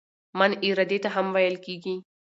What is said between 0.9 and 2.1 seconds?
ته هم ویل کیږي.